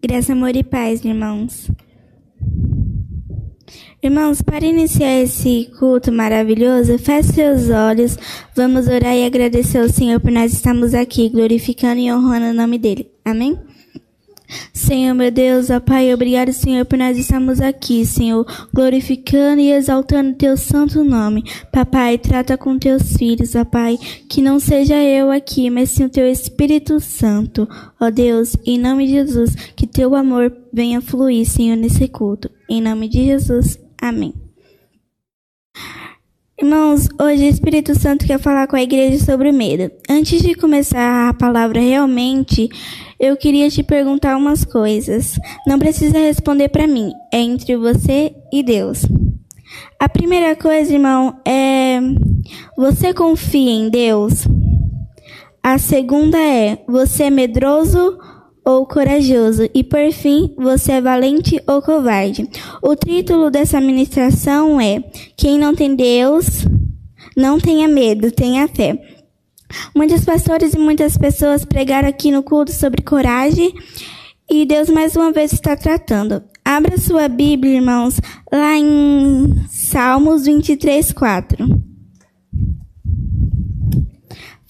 [0.00, 1.68] Graça, amor e paz, irmãos.
[4.00, 8.16] Irmãos, para iniciar esse culto maravilhoso, feche seus olhos,
[8.54, 12.78] vamos orar e agradecer ao Senhor por nós estarmos aqui, glorificando e honrando o nome
[12.78, 13.10] dele.
[13.24, 13.58] Amém?
[14.72, 20.36] Senhor, meu Deus, ó Pai, obrigado, Senhor, por nós estarmos aqui, Senhor, glorificando e exaltando
[20.36, 21.44] teu santo nome.
[21.70, 23.98] Papai, trata com teus filhos, ó Pai,
[24.28, 27.68] que não seja eu aqui, mas sim o teu Espírito Santo.
[28.00, 32.50] Ó Deus, em nome de Jesus, que teu amor venha fluir, Senhor, nesse culto.
[32.68, 34.32] Em nome de Jesus, amém.
[36.60, 39.92] Irmãos, hoje o Espírito Santo quer falar com a igreja sobre o medo.
[40.10, 42.68] Antes de começar a palavra realmente,
[43.18, 45.38] eu queria te perguntar umas coisas.
[45.66, 49.02] Não precisa responder para mim, é entre você e Deus.
[49.98, 52.00] A primeira coisa, irmão, é
[52.76, 54.46] você confia em Deus?
[55.62, 58.18] A segunda é você é medroso
[58.64, 59.68] ou corajoso?
[59.74, 62.48] E por fim, você é valente ou covarde?
[62.82, 65.02] O título dessa ministração é
[65.36, 66.64] Quem não tem Deus,
[67.36, 68.98] não tenha medo, tenha fé.
[69.94, 73.72] Muitos pastores e muitas pessoas pregaram aqui no culto sobre coragem
[74.50, 76.42] e Deus mais uma vez está tratando.
[76.64, 81.88] Abra sua Bíblia, irmãos, lá em Salmos 23, 4.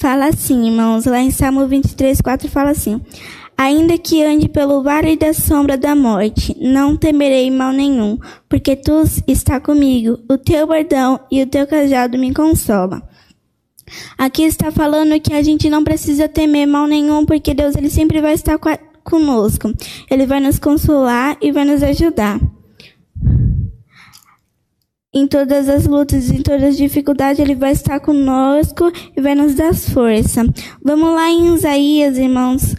[0.01, 3.01] Fala assim, irmãos, lá em Salmo 23, 4 fala assim:
[3.57, 8.17] Ainda que ande pelo vale da sombra da morte, não temerei mal nenhum,
[8.49, 13.03] porque tu está comigo, o teu bordão e o teu cajado me consolam.
[14.17, 18.21] Aqui está falando que a gente não precisa temer mal nenhum, porque Deus ele sempre
[18.21, 18.59] vai estar
[19.03, 19.73] conosco.
[20.11, 22.41] Ele vai nos consolar e vai nos ajudar.
[25.13, 29.55] Em todas as lutas, em todas as dificuldades, Ele vai estar conosco e vai nos
[29.55, 30.43] dar força.
[30.85, 32.77] Vamos lá em Isaías, irmãos,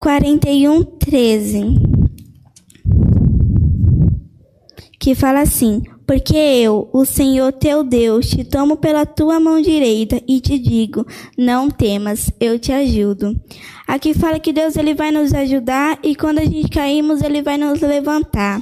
[0.00, 1.76] 41, 13.
[4.98, 10.22] Que fala assim: Porque eu, o Senhor teu Deus, te tomo pela tua mão direita
[10.28, 11.04] e te digo:
[11.36, 13.34] Não temas, eu te ajudo.
[13.88, 17.58] Aqui fala que Deus ele vai nos ajudar e quando a gente caímos, ele vai
[17.58, 18.60] nos levantar.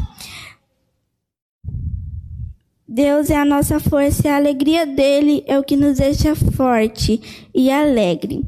[2.89, 7.21] Deus é a nossa força e a alegria dele é o que nos deixa forte
[7.55, 8.43] e alegre.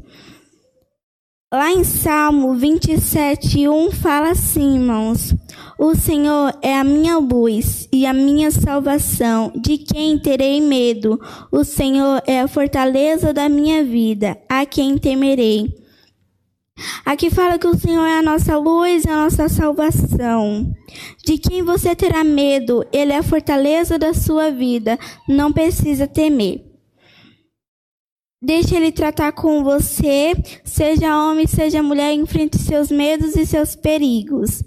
[1.53, 5.35] Lá em Salmo 27, 1 fala assim, irmãos:
[5.79, 11.21] O Senhor é a minha luz e a minha salvação, de quem terei medo?
[11.51, 15.87] O Senhor é a fortaleza da minha vida, a quem temerei?
[17.05, 20.75] Aqui fala que o Senhor é a nossa luz e a nossa salvação.
[21.23, 22.83] De quem você terá medo?
[22.91, 24.97] Ele é a fortaleza da sua vida,
[25.29, 26.65] não precisa temer.
[28.41, 30.33] Deixe ele tratar com você,
[30.63, 34.63] seja homem, seja mulher, enfrente seus medos e seus perigos.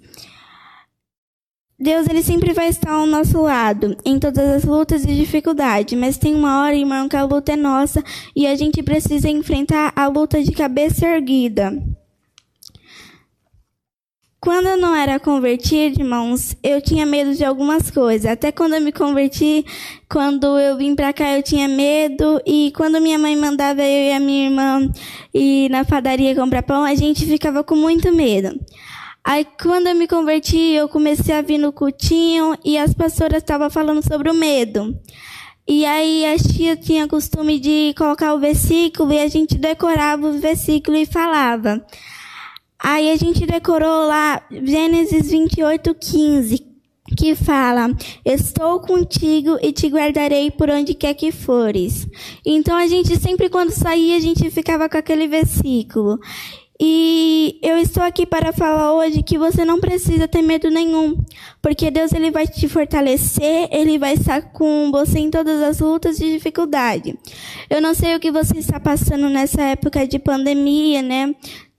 [1.81, 6.19] Deus ele sempre vai estar ao nosso lado em todas as lutas e dificuldades, mas
[6.19, 8.05] tem uma hora, irmão, que a luta é nossa
[8.37, 11.73] e a gente precisa enfrentar a luta de cabeça erguida.
[14.39, 18.31] Quando eu não era convertida, irmãos, eu tinha medo de algumas coisas.
[18.31, 19.65] Até quando eu me converti,
[20.09, 22.41] quando eu vim pra cá, eu tinha medo.
[22.47, 24.91] E quando minha mãe mandava eu e a minha irmã
[25.35, 28.59] ir na padaria comprar pão, a gente ficava com muito medo.
[29.25, 33.71] Aí, quando eu me converti, eu comecei a vir no cultinho e as pastoras estavam
[33.71, 34.99] falando sobre o medo.
[35.69, 40.39] E aí, a tia tinha costume de colocar o versículo e a gente decorava o
[40.41, 41.85] versículo e falava.
[42.83, 46.67] Aí a gente decorou lá Gênesis 28, 15,
[47.17, 47.95] que fala:
[48.25, 52.09] Estou contigo e te guardarei por onde quer que fores.
[52.45, 56.19] Então a gente sempre, quando saía, a gente ficava com aquele versículo.
[56.83, 61.19] E eu estou aqui para falar hoje que você não precisa ter medo nenhum,
[61.61, 66.19] porque Deus ele vai te fortalecer, ele vai estar com você em todas as lutas
[66.21, 67.15] e dificuldades.
[67.69, 71.35] Eu não sei o que você está passando nessa época de pandemia, né?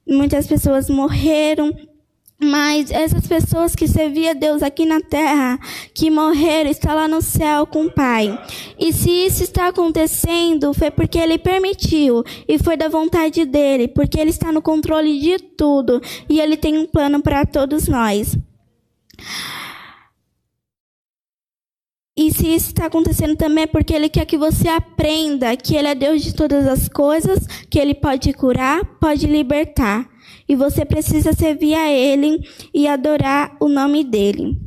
[0.07, 1.73] muitas pessoas morreram.
[2.43, 5.59] Mas essas pessoas que serviam a Deus aqui na terra,
[5.93, 8.35] que morreram, estão lá no céu com o Pai.
[8.79, 14.19] E se isso está acontecendo, foi porque Ele permitiu e foi da vontade dele, porque
[14.19, 18.35] Ele está no controle de tudo e Ele tem um plano para todos nós.
[22.17, 25.87] E se isso está acontecendo também é porque Ele quer que você aprenda que Ele
[25.87, 30.10] é Deus de todas as coisas, que Ele pode curar, pode libertar.
[30.51, 34.59] E você precisa servir a Ele e adorar o nome dEle.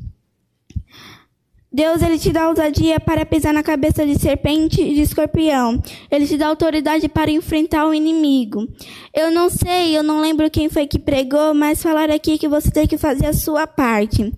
[1.71, 5.83] Deus ele te dá ousadia para pisar na cabeça de serpente e de escorpião.
[6.11, 8.67] Ele te dá autoridade para enfrentar o inimigo.
[9.13, 12.71] Eu não sei, eu não lembro quem foi que pregou, mas falaram aqui que você
[12.71, 14.33] tem que fazer a sua parte.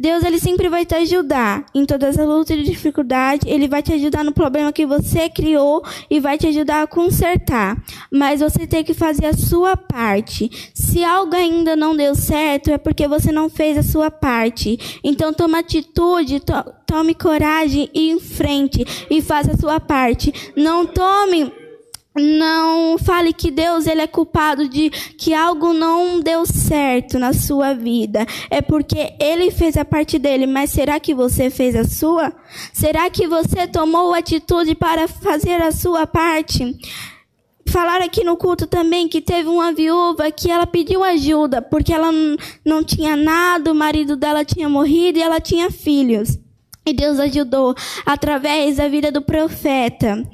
[0.00, 3.46] Deus ele sempre vai te ajudar em todas as lutas e dificuldades.
[3.46, 7.76] Ele vai te ajudar no problema que você criou e vai te ajudar a consertar.
[8.10, 10.72] Mas você tem que fazer a sua parte.
[10.74, 15.00] Se algo ainda não deu certo, é porque você não fez a sua parte.
[15.04, 16.54] Então toma atitude, to
[16.86, 20.32] tome coragem e em frente e faça a sua parte.
[20.56, 21.52] Não tome
[22.14, 27.72] não fale que Deus ele é culpado de que algo não deu certo na sua
[27.72, 28.26] vida.
[28.50, 32.32] É porque ele fez a parte dele, mas será que você fez a sua?
[32.72, 36.76] Será que você tomou atitude para fazer a sua parte?
[37.68, 42.10] Falaram aqui no culto também que teve uma viúva que ela pediu ajuda porque ela
[42.64, 46.36] não tinha nada, o marido dela tinha morrido e ela tinha filhos.
[46.90, 47.72] E Deus ajudou
[48.04, 50.26] através da vida do profeta.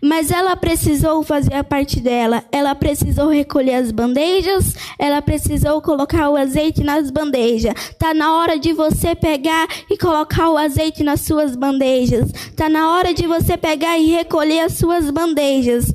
[0.00, 2.44] Mas ela precisou fazer a parte dela.
[2.52, 4.76] Ela precisou recolher as bandejas.
[5.00, 7.74] Ela precisou colocar o azeite nas bandejas.
[7.98, 12.30] Tá na hora de você pegar e colocar o azeite nas suas bandejas.
[12.54, 15.92] Tá na hora de você pegar e recolher as suas bandejas.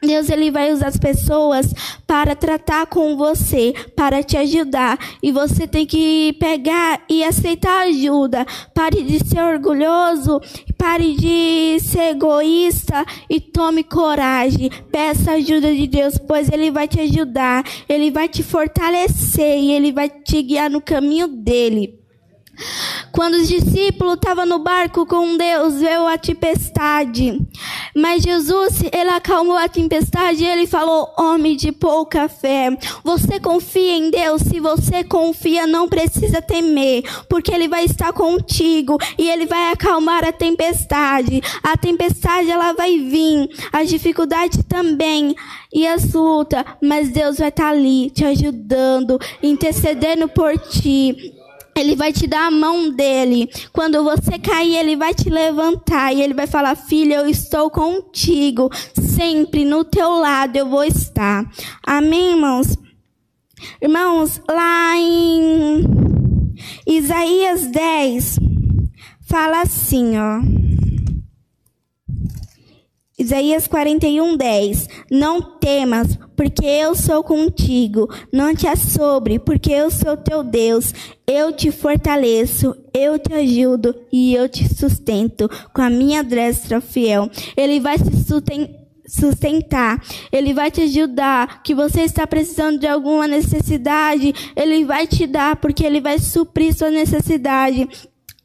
[0.00, 1.74] Deus ele vai usar as pessoas
[2.06, 8.46] para tratar com você, para te ajudar, e você tem que pegar e aceitar ajuda.
[8.72, 10.40] Pare de ser orgulhoso,
[10.76, 14.70] pare de ser egoísta e tome coragem.
[14.92, 19.90] Peça ajuda de Deus, pois ele vai te ajudar, ele vai te fortalecer e ele
[19.90, 21.97] vai te guiar no caminho dele.
[23.12, 27.40] Quando os discípulos estavam no barco com Deus, veio a tempestade.
[27.94, 33.96] Mas Jesus, ele acalmou a tempestade e ele falou: Homem de pouca fé, você confia
[33.96, 34.42] em Deus?
[34.42, 40.24] Se você confia, não precisa temer, porque ele vai estar contigo e ele vai acalmar
[40.24, 41.42] a tempestade.
[41.62, 45.34] A tempestade ela vai vir, a dificuldade também
[45.72, 51.37] e as lutas, mas Deus vai estar ali te ajudando, intercedendo por ti.
[51.80, 53.48] Ele vai te dar a mão dele.
[53.72, 58.70] Quando você cair, ele vai te levantar e ele vai falar: Filha, eu estou contigo.
[58.94, 61.44] Sempre no teu lado eu vou estar.
[61.86, 62.76] Amém, irmãos?
[63.82, 65.84] Irmãos, lá em
[66.86, 68.38] Isaías 10,
[69.28, 70.67] fala assim, ó.
[73.28, 74.88] Isaías 41, 10.
[75.10, 78.08] Não temas, porque eu sou contigo.
[78.32, 80.94] Não te assobre, porque eu sou teu Deus.
[81.26, 87.28] Eu te fortaleço, eu te ajudo e eu te sustento com a minha destra fiel.
[87.54, 88.24] Ele vai se
[89.06, 90.02] sustentar,
[90.32, 91.62] Ele vai te ajudar.
[91.62, 96.74] Que você está precisando de alguma necessidade, Ele vai te dar, porque Ele vai suprir
[96.74, 97.86] sua necessidade.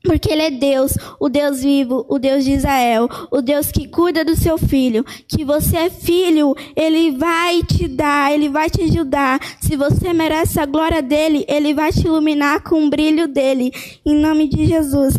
[0.04, 4.26] Porque Ele é Deus, o Deus vivo, o Deus de Israel, o Deus que cuida
[4.26, 5.04] do seu filho.
[5.28, 9.40] Que você é filho, Ele vai te dar, Ele vai te ajudar.
[9.62, 13.72] Se você merece a glória dEle, Ele vai te iluminar com o brilho dEle.
[14.06, 15.18] Em nome de Jesus.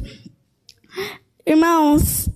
[1.47, 2.29] Irmãos,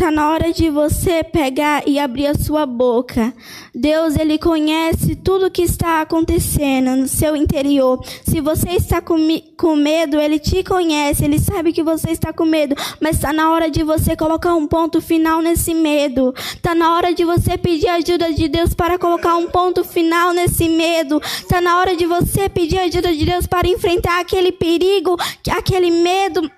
[0.00, 3.34] Está na hora de você pegar e abrir a sua boca.
[3.74, 8.02] Deus, Ele conhece tudo que está acontecendo no seu interior.
[8.24, 9.18] Se você está com,
[9.58, 12.74] com medo, Ele te conhece, Ele sabe que você está com medo.
[12.98, 16.32] Mas está na hora de você colocar um ponto final nesse medo.
[16.34, 20.66] Está na hora de você pedir ajuda de Deus para colocar um ponto final nesse
[20.66, 21.20] medo.
[21.22, 25.14] Está na hora de você pedir ajuda de Deus para enfrentar aquele perigo,
[25.50, 26.50] aquele medo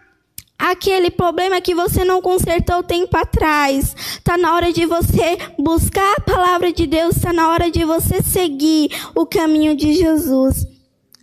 [0.63, 3.95] aquele problema que você não consertou tempo atrás.
[3.97, 8.23] Está na hora de você buscar a palavra de Deus, está na hora de você
[8.23, 10.65] seguir o caminho de Jesus.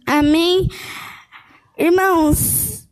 [0.05, 0.67] Amém?
[1.77, 2.86] Irmãos,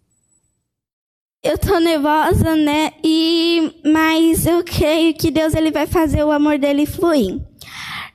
[1.43, 2.93] eu tô nervosa, né?
[3.03, 7.41] E mas eu creio que Deus ele vai fazer o amor dele fluir.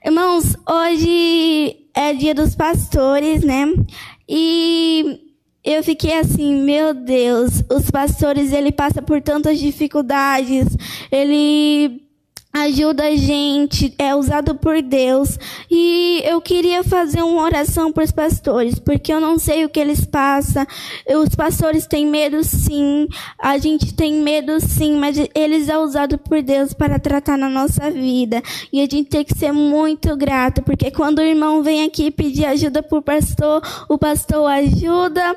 [0.04, 3.66] Irmãos, hoje é dia dos pastores, né?
[4.26, 5.20] E
[5.64, 10.76] eu fiquei assim, meu Deus, os pastores, ele passa por tantas dificuldades,
[11.11, 12.02] ele
[12.52, 15.38] ajuda a gente, é usado por Deus.
[15.71, 19.80] E eu queria fazer uma oração para os pastores, porque eu não sei o que
[19.80, 20.66] eles passam.
[21.09, 26.42] Os pastores têm medo sim, a gente tem medo sim, mas eles é usado por
[26.42, 28.42] Deus para tratar na nossa vida.
[28.73, 32.44] E a gente tem que ser muito grato, porque quando o irmão vem aqui pedir
[32.44, 35.35] ajuda para o pastor, o pastor ajuda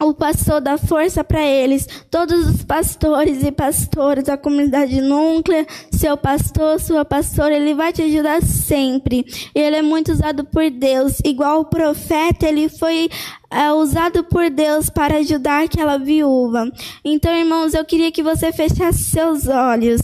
[0.00, 1.86] o pastor dá força para eles.
[2.10, 8.02] Todos os pastores e pastoras da comunidade núclea, seu pastor, sua pastora, ele vai te
[8.02, 9.24] ajudar sempre.
[9.54, 11.20] Ele é muito usado por Deus.
[11.24, 13.08] Igual o profeta, ele foi
[13.50, 16.70] é, usado por Deus para ajudar aquela viúva.
[17.04, 20.00] Então, irmãos, eu queria que você fechasse seus olhos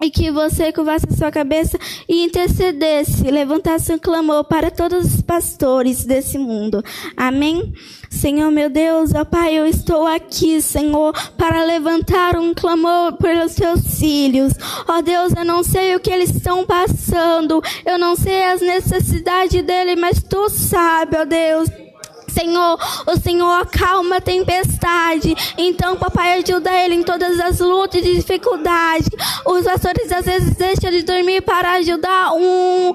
[0.00, 1.78] e que você curvasse a sua cabeça
[2.08, 6.82] e intercedesse, levantasse um clamor para todos os pastores desse mundo.
[7.16, 7.72] Amém?
[8.08, 13.98] Senhor meu Deus, ó Pai, eu estou aqui, Senhor, para levantar um clamor pelos teus
[13.98, 14.52] filhos.
[14.88, 19.62] Ó Deus, eu não sei o que eles estão passando, eu não sei as necessidades
[19.62, 21.89] dele, mas tu sabe, ó Deus.
[22.30, 25.34] Senhor, o Senhor acalma a tempestade.
[25.58, 29.08] Então, papai, ajuda ele em todas as lutas e dificuldades.
[29.44, 32.94] Os pastores às vezes deixam de dormir para ajudar um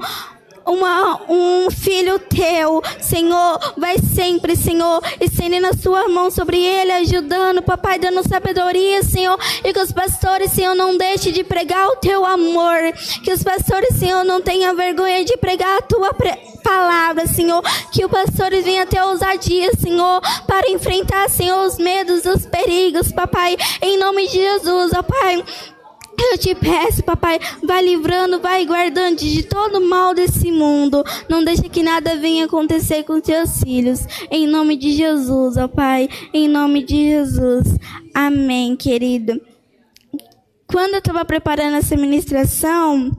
[0.65, 7.61] uma, um filho teu, Senhor, vai sempre, Senhor, estendendo a sua mão sobre ele, ajudando,
[7.61, 12.25] papai, dando sabedoria, Senhor, e que os pastores, Senhor, não deixe de pregar o teu
[12.25, 12.91] amor,
[13.23, 16.15] que os pastores, Senhor, não tenham vergonha de pregar a tua
[16.63, 22.45] palavra, Senhor, que os pastores venham ter ousadia, Senhor, para enfrentar, Senhor, os medos, os
[22.45, 25.43] perigos, papai, em nome de Jesus, ó Pai.
[26.17, 31.03] Eu te peço, papai, vai livrando, vai guardando de todo mal desse mundo.
[31.29, 34.05] Não deixe que nada venha acontecer com teus filhos.
[34.31, 36.09] Em nome de Jesus, ó Pai.
[36.33, 37.77] Em nome de Jesus.
[38.13, 39.39] Amém, querido.
[40.67, 43.11] Quando eu estava preparando essa ministração,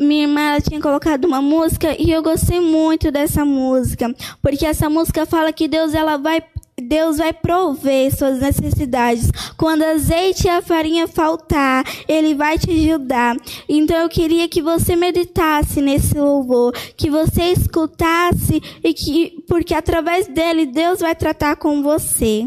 [0.00, 5.26] minha irmã tinha colocado uma música e eu gostei muito dessa música, porque essa música
[5.26, 6.42] fala que Deus ela vai
[6.86, 9.30] Deus vai prover suas necessidades.
[9.56, 13.36] Quando azeite e a farinha faltar, Ele vai te ajudar.
[13.68, 20.26] Então eu queria que você meditasse nesse louvor, que você escutasse e que, porque através
[20.26, 22.46] dele Deus vai tratar com você.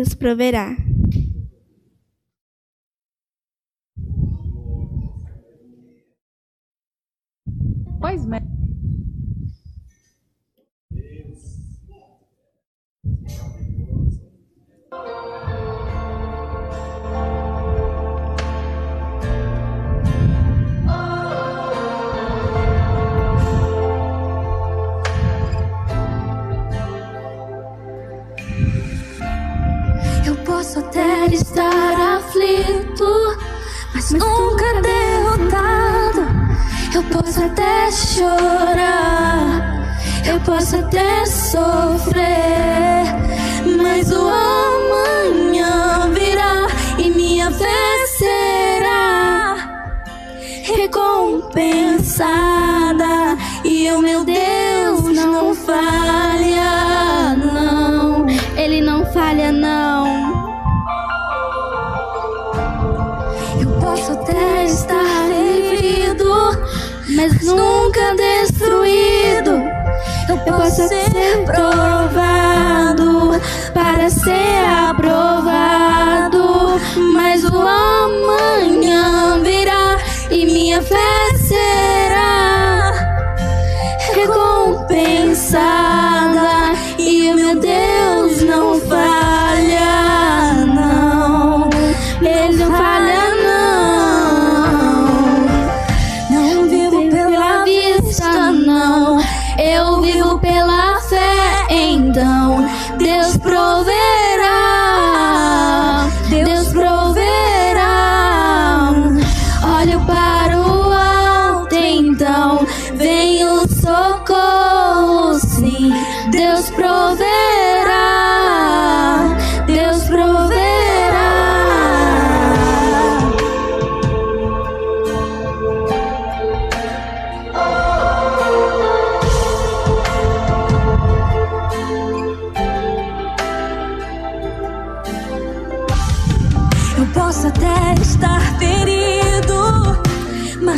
[0.00, 0.89] Deus proverá.
[37.22, 39.86] Posso até chorar,
[40.26, 43.04] eu posso até sofrer,
[43.76, 46.66] mas o amanhã virá
[46.98, 49.56] e minha fé será
[50.64, 53.36] recompensada.
[53.64, 58.26] E o meu Deus não falha, não.
[58.56, 59.89] Ele não falha, não.
[67.42, 69.62] Nunca destruído.
[70.28, 73.40] Eu posso ser provado
[73.74, 76.80] para ser aprovado,
[77.14, 78.59] mas o amanhã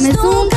[0.03, 0.52] 没租。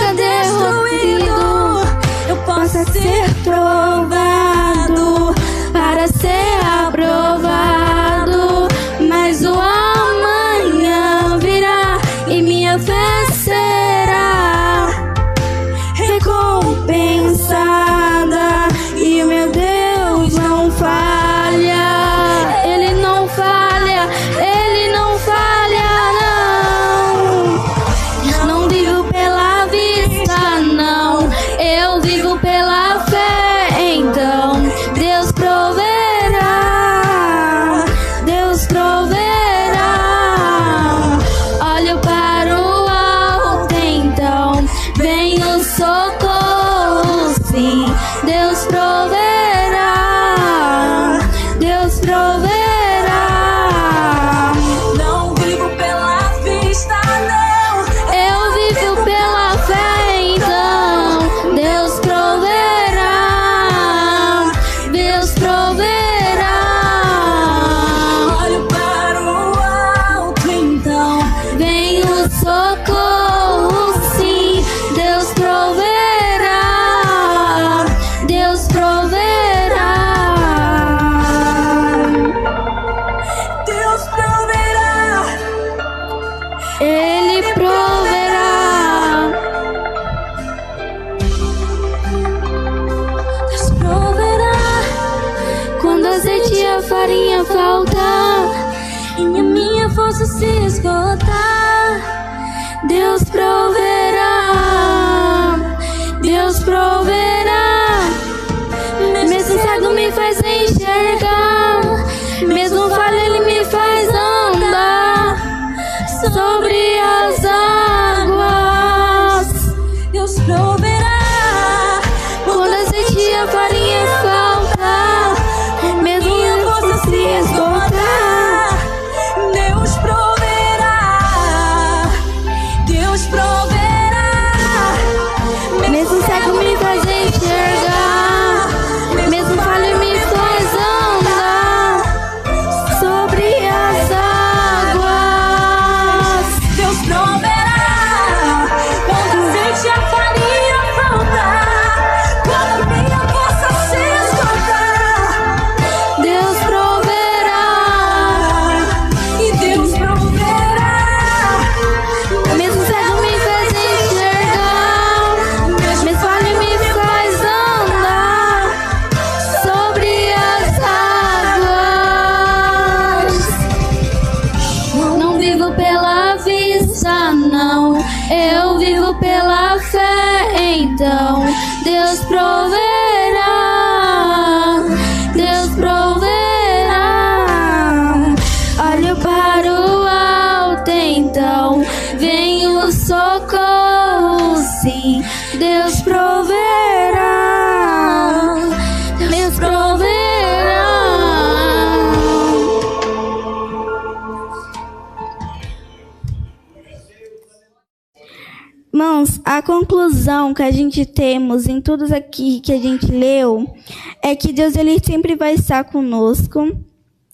[209.80, 213.76] Conclusão que a gente temos em tudo aqui que a gente leu
[214.22, 216.72] é que Deus ele sempre vai estar conosco,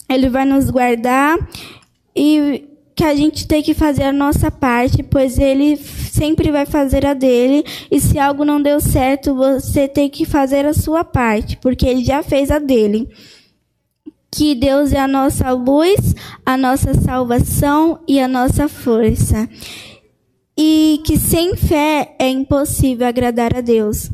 [0.10, 1.38] ele vai nos guardar
[2.16, 7.06] e que a gente tem que fazer a nossa parte, pois ele sempre vai fazer
[7.06, 11.58] a dele, e se algo não deu certo, você tem que fazer a sua parte,
[11.58, 13.08] porque ele já fez a dele.
[14.30, 19.48] Que Deus é a nossa luz, a nossa salvação e a nossa força
[20.64, 24.12] e que sem fé é impossível agradar a Deus.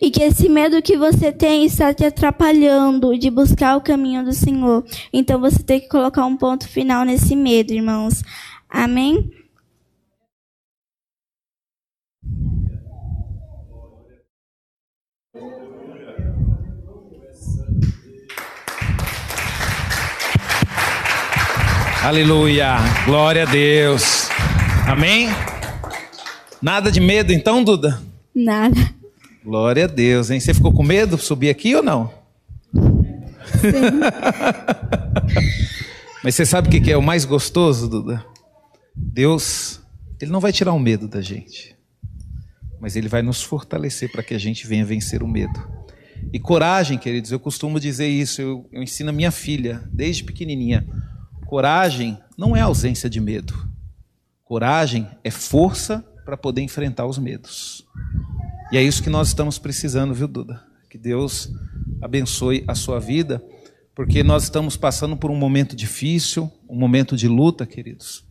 [0.00, 4.32] E que esse medo que você tem está te atrapalhando de buscar o caminho do
[4.32, 4.84] Senhor.
[5.12, 8.24] Então você tem que colocar um ponto final nesse medo, irmãos.
[8.68, 9.30] Amém?
[22.02, 22.78] Aleluia.
[23.06, 24.28] Glória a Deus.
[24.88, 25.28] Amém?
[26.64, 28.00] Nada de medo então, Duda?
[28.34, 28.94] Nada.
[29.44, 30.40] Glória a Deus, hein?
[30.40, 32.10] Você ficou com medo de subir aqui ou não?
[36.24, 38.24] Mas você sabe o que é o mais gostoso, Duda?
[38.96, 39.82] Deus,
[40.18, 41.76] Ele não vai tirar o medo da gente,
[42.80, 45.62] mas Ele vai nos fortalecer para que a gente venha vencer o medo.
[46.32, 50.86] E coragem, queridos, eu costumo dizer isso, eu, eu ensino a minha filha, desde pequenininha.
[51.44, 53.68] Coragem não é ausência de medo.
[54.42, 57.86] Coragem é força para poder enfrentar os medos.
[58.72, 60.62] E é isso que nós estamos precisando, viu, Duda?
[60.88, 61.50] Que Deus
[62.00, 63.44] abençoe a sua vida,
[63.94, 68.24] porque nós estamos passando por um momento difícil, um momento de luta, queridos.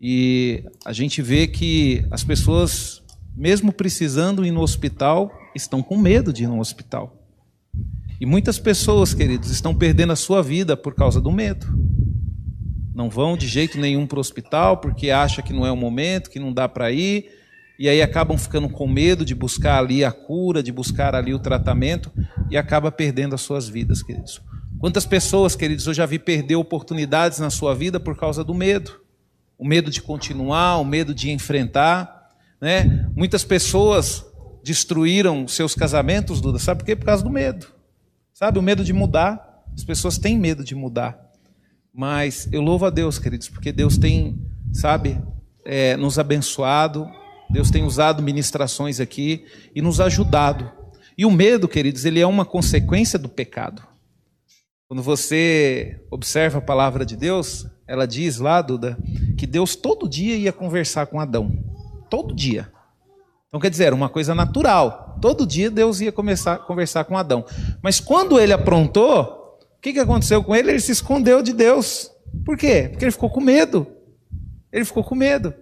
[0.00, 3.02] E a gente vê que as pessoas,
[3.36, 7.16] mesmo precisando ir no hospital, estão com medo de ir no hospital.
[8.20, 11.66] E muitas pessoas, queridos, estão perdendo a sua vida por causa do medo.
[12.96, 16.30] Não vão de jeito nenhum para o hospital porque acha que não é o momento,
[16.30, 17.28] que não dá para ir,
[17.78, 21.38] e aí acabam ficando com medo de buscar ali a cura, de buscar ali o
[21.38, 22.10] tratamento
[22.50, 24.40] e acaba perdendo as suas vidas, queridos.
[24.78, 28.98] Quantas pessoas, queridos, eu já vi perder oportunidades na sua vida por causa do medo?
[29.58, 33.10] O medo de continuar, o medo de enfrentar, né?
[33.14, 34.24] Muitas pessoas
[34.64, 36.96] destruíram seus casamentos, Duda, sabe por quê?
[36.96, 37.66] Por causa do medo.
[38.32, 39.64] Sabe, o medo de mudar.
[39.74, 41.25] As pessoas têm medo de mudar.
[41.96, 44.38] Mas eu louvo a Deus, queridos, porque Deus tem,
[44.70, 45.18] sabe,
[45.64, 47.08] é, nos abençoado,
[47.48, 50.70] Deus tem usado ministrações aqui e nos ajudado.
[51.16, 53.82] E o medo, queridos, ele é uma consequência do pecado.
[54.86, 58.98] Quando você observa a palavra de Deus, ela diz lá, Duda,
[59.38, 61.50] que Deus todo dia ia conversar com Adão.
[62.10, 62.70] Todo dia.
[63.48, 65.18] Então, quer dizer, era uma coisa natural.
[65.22, 67.42] Todo dia Deus ia começar a conversar com Adão.
[67.82, 69.45] Mas quando ele aprontou,
[69.78, 70.70] o que, que aconteceu com ele?
[70.70, 72.10] Ele se escondeu de Deus.
[72.44, 72.88] Por quê?
[72.90, 73.86] Porque ele ficou com medo.
[74.72, 75.54] Ele ficou com medo.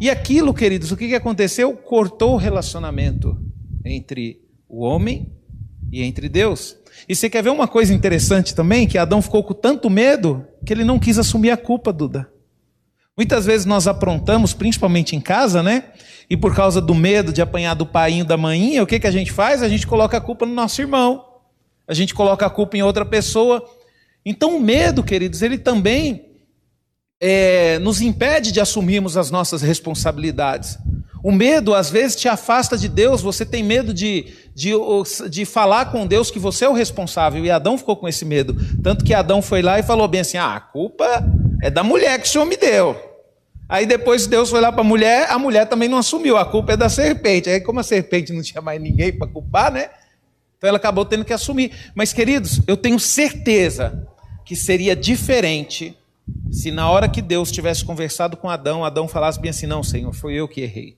[0.00, 1.72] E aquilo, queridos, o que, que aconteceu?
[1.74, 3.36] Cortou o relacionamento
[3.84, 5.32] entre o homem
[5.92, 6.76] e entre Deus.
[7.08, 8.86] E você quer ver uma coisa interessante também?
[8.86, 12.30] Que Adão ficou com tanto medo que ele não quis assumir a culpa, Duda.
[13.16, 15.84] Muitas vezes nós aprontamos, principalmente em casa, né?
[16.30, 19.10] E por causa do medo de apanhar do pai da manhinha, o que, que a
[19.10, 19.62] gente faz?
[19.62, 21.24] A gente coloca a culpa no nosso irmão.
[21.88, 23.66] A gente coloca a culpa em outra pessoa.
[24.24, 26.26] Então o medo, queridos, ele também
[27.20, 30.78] é, nos impede de assumirmos as nossas responsabilidades.
[31.22, 34.72] O medo, às vezes, te afasta de Deus, você tem medo de, de,
[35.28, 37.44] de falar com Deus que você é o responsável.
[37.44, 38.56] E Adão ficou com esse medo.
[38.82, 41.24] Tanto que Adão foi lá e falou bem assim: ah, a culpa
[41.60, 42.96] é da mulher que o Senhor me deu.
[43.68, 46.72] Aí depois Deus foi lá para a mulher, a mulher também não assumiu, a culpa
[46.72, 47.50] é da serpente.
[47.50, 49.90] Aí, como a serpente não tinha mais ninguém para culpar, né?
[50.58, 51.72] Então ela acabou tendo que assumir.
[51.94, 54.06] Mas, queridos, eu tenho certeza
[54.44, 55.96] que seria diferente
[56.50, 60.12] se na hora que Deus tivesse conversado com Adão, Adão falasse bem assim: não, Senhor,
[60.12, 60.96] foi eu que errei.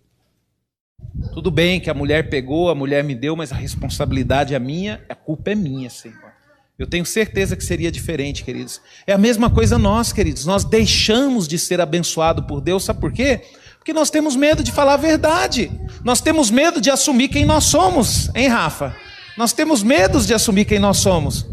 [1.32, 5.04] Tudo bem que a mulher pegou, a mulher me deu, mas a responsabilidade é minha,
[5.08, 6.30] a culpa é minha, Senhor.
[6.78, 8.80] Eu tenho certeza que seria diferente, queridos.
[9.06, 10.46] É a mesma coisa nós, queridos.
[10.46, 13.42] Nós deixamos de ser abençoados por Deus, sabe por quê?
[13.76, 15.70] Porque nós temos medo de falar a verdade.
[16.02, 18.96] Nós temos medo de assumir quem nós somos, hein, Rafa?
[19.36, 21.46] Nós temos medo de assumir quem nós somos.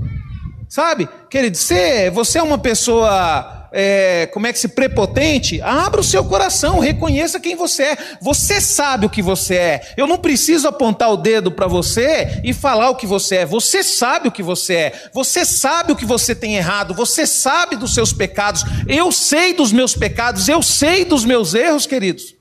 [0.69, 6.03] Sabe, querido, você, você é uma pessoa é, como é que se prepotente, abra o
[6.03, 7.97] seu coração, reconheça quem você é.
[8.21, 9.93] Você sabe o que você é.
[9.95, 13.45] Eu não preciso apontar o dedo para você e falar o que você é.
[13.45, 15.09] Você sabe o que você é.
[15.13, 16.93] Você sabe o que você tem errado.
[16.93, 18.63] Você sabe dos seus pecados.
[18.87, 20.49] Eu sei dos meus pecados.
[20.49, 22.35] Eu sei dos meus erros, queridos.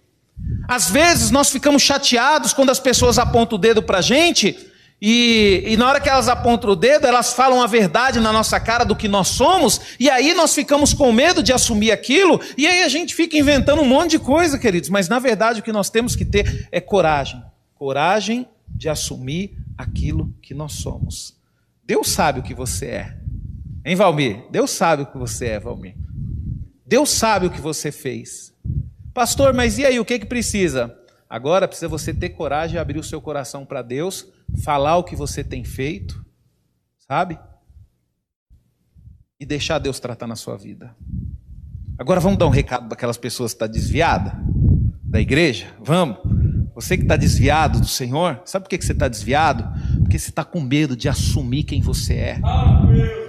[0.69, 5.63] Às vezes nós ficamos chateados quando as pessoas apontam o dedo para a gente e,
[5.67, 8.85] e, na hora que elas apontam o dedo, elas falam a verdade na nossa cara
[8.85, 12.83] do que nós somos, e aí nós ficamos com medo de assumir aquilo, e aí
[12.83, 14.89] a gente fica inventando um monte de coisa, queridos.
[14.89, 17.43] Mas na verdade o que nós temos que ter é coragem
[17.77, 21.37] coragem de assumir aquilo que nós somos.
[21.85, 23.17] Deus sabe o que você é.
[23.85, 24.45] Hein, Valmir?
[24.51, 25.95] Deus sabe o que você é, Valmir.
[26.85, 28.53] Deus sabe o que você fez.
[29.15, 30.97] Pastor, mas e aí, o que, que precisa?
[31.29, 34.27] Agora precisa você ter coragem de abrir o seu coração para Deus
[34.63, 36.25] falar o que você tem feito,
[36.99, 37.39] sabe?
[39.39, 40.97] E deixar Deus tratar na sua vida.
[41.99, 44.33] Agora vamos dar um recado para aquelas pessoas que estão tá desviadas
[45.07, 45.67] da igreja?
[45.83, 46.19] Vamos.
[46.77, 49.67] Você que está desviado do Senhor, sabe por que você está desviado?
[50.01, 52.41] Porque você está com medo de assumir quem você é.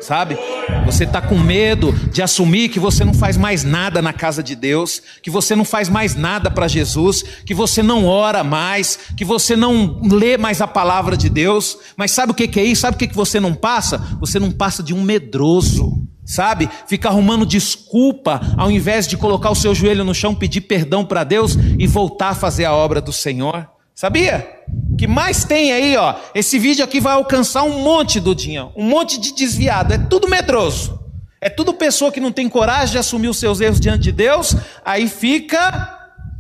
[0.02, 0.38] Sabe?
[0.86, 4.54] Você está com medo de assumir que você não faz mais nada na casa de
[4.54, 9.24] Deus, que você não faz mais nada para Jesus, que você não ora mais, que
[9.24, 11.78] você não lê mais a palavra de Deus.
[11.96, 12.82] Mas sabe o que é isso?
[12.82, 13.98] Sabe o que você não passa?
[14.20, 16.70] Você não passa de um medroso sabe?
[16.86, 21.24] Fica arrumando desculpa ao invés de colocar o seu joelho no chão, pedir perdão para
[21.24, 23.68] Deus e voltar a fazer a obra do Senhor.
[23.96, 24.48] Sabia?
[24.96, 26.14] Que mais tem aí, ó.
[26.36, 28.70] Esse vídeo aqui vai alcançar um monte, Dudinha.
[28.76, 29.94] Um monte de desviado.
[29.94, 31.00] É tudo medroso.
[31.42, 34.56] É tudo pessoa que não tem coragem de assumir os seus erros diante de Deus.
[34.86, 35.98] Aí fica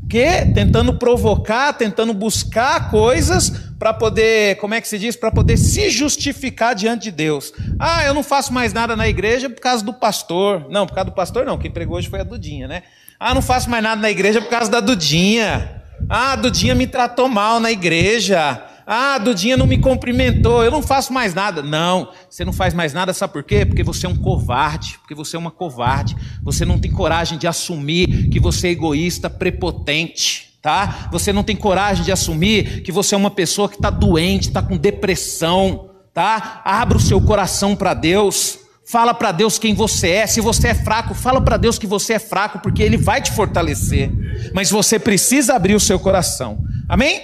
[0.10, 5.58] que tentando provocar, tentando buscar coisas para poder, como é que se diz, para poder
[5.58, 7.54] se justificar diante de Deus.
[7.80, 10.68] Ah, eu não faço mais nada na igreja por causa do pastor.
[10.70, 12.84] Não, por causa do pastor não, quem pregou hoje foi a Dudinha, né?
[13.20, 15.84] Ah, não faço mais nada na igreja por causa da Dudinha.
[16.10, 18.64] Ah, Dudinha me tratou mal na igreja.
[18.86, 21.62] Ah, Dudinha não me cumprimentou, eu não faço mais nada.
[21.62, 23.66] Não, você não faz mais nada, sabe por quê?
[23.66, 26.16] Porque você é um covarde, porque você é uma covarde.
[26.42, 30.47] Você não tem coragem de assumir que você é egoísta, prepotente.
[30.62, 31.08] Tá?
[31.12, 34.62] Você não tem coragem de assumir que você é uma pessoa que está doente, está
[34.62, 35.92] com depressão.
[36.14, 36.62] Tá?
[36.66, 38.60] Abra o seu coração para Deus.
[38.86, 40.28] Fala para Deus quem você é.
[40.28, 43.32] Se você é fraco, fala para Deus que você é fraco, porque Ele vai te
[43.32, 44.10] fortalecer.
[44.54, 46.60] Mas você precisa abrir o seu coração.
[46.88, 47.22] Amém?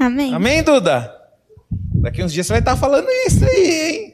[0.00, 0.34] Amém.
[0.34, 1.12] Amém, Duda?
[1.94, 4.10] Daqui uns dias você vai estar falando isso aí, hein?